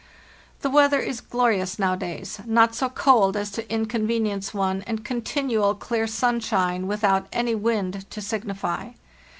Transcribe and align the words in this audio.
"The 0.61 0.69
weather 0.71 0.99
is 0.99 1.21
glorious 1.21 1.77
nowadays, 1.77 2.41
not 2.47 2.73
so 2.73 2.89
cold 2.89 3.37
as 3.37 3.51
to 3.51 3.71
inconvenience 3.71 4.51
one, 4.51 4.81
and 4.87 5.05
continual 5.05 5.75
clear 5.75 6.07
sunshine, 6.07 6.87
without 6.87 7.27
any 7.31 7.53
wind 7.53 8.09
to 8.09 8.19
signify. 8.19 8.93